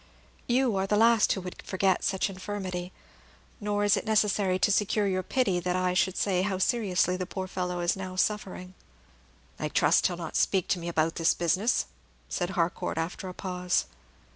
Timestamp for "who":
1.33-1.41